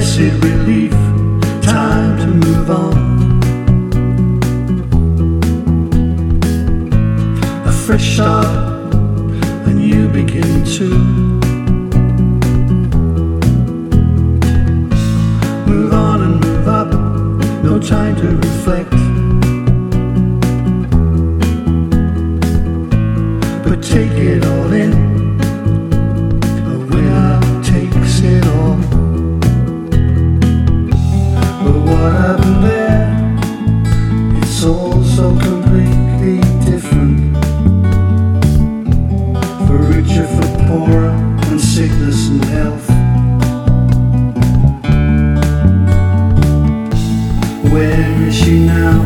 [0.00, 0.92] blessed relief.
[1.62, 2.96] Time to move on.
[7.66, 8.69] A fresh start,
[48.00, 48.96] Where is she now?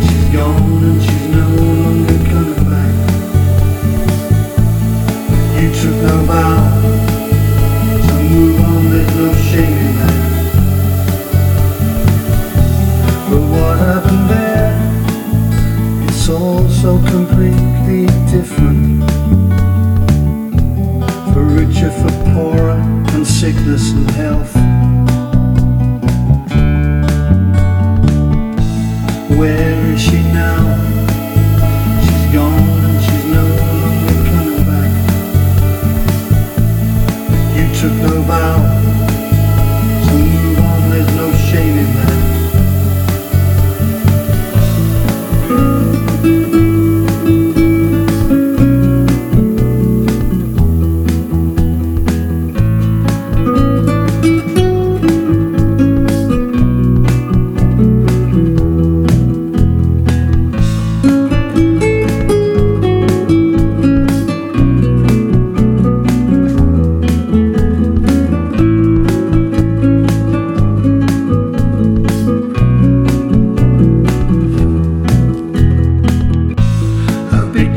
[0.00, 1.46] She's gone and she's no
[1.82, 2.94] longer coming back.
[5.60, 6.58] You took no vow
[8.06, 10.18] to move on, there's no shame in that.
[13.30, 14.72] But what happened there?
[16.08, 19.10] It's all so completely different.
[21.34, 22.78] For richer, for poorer,
[23.12, 23.90] and sickness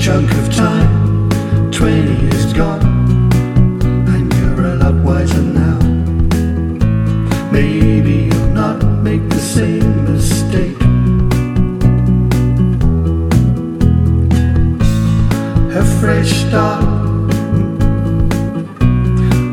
[0.10, 1.30] chunk of time,
[1.70, 2.82] 20 is gone,
[4.12, 5.78] and you're a lot wiser now.
[7.52, 10.82] Maybe you'll not make the same mistake.
[15.78, 16.84] A fresh start.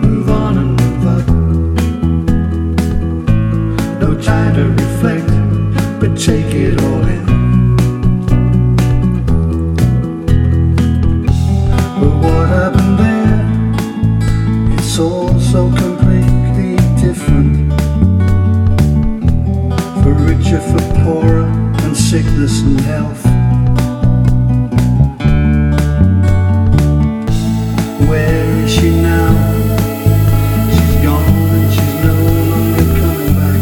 [0.07, 1.27] Move on and move up.
[4.01, 5.29] No time to reflect,
[6.01, 7.46] but take it all in.
[22.37, 23.25] And sickness and health.
[28.09, 29.33] Where is she now?
[30.71, 31.25] She's gone
[31.57, 32.15] and she's no
[32.53, 33.61] longer coming back.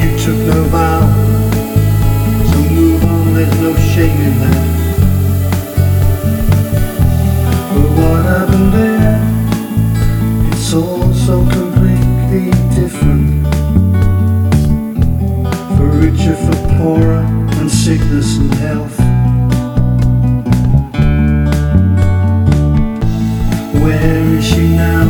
[0.00, 0.58] You took no
[2.74, 4.66] move on, there's no shame in that.
[7.72, 8.24] But what
[8.72, 9.20] there?
[10.52, 13.19] It's all so completely different.
[16.20, 17.24] For poorer,
[17.58, 18.96] and sickness and health.
[23.82, 25.06] Where is she now?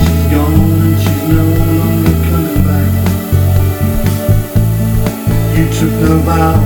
[0.00, 1.44] She's gone and she's no
[1.76, 2.92] longer coming back.
[5.58, 6.56] You took no vow,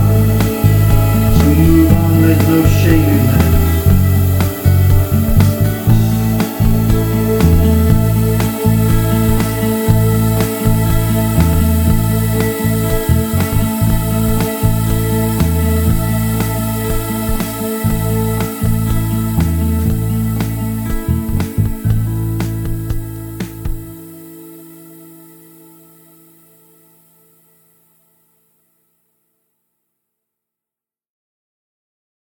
[1.38, 3.57] so move on, there's no shame in that.